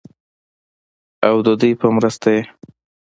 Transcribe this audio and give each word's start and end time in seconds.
او 1.27 1.35
ددوي 1.45 1.71
پۀ 1.79 1.87
مرسته 1.97 2.27
ئې 2.33 2.41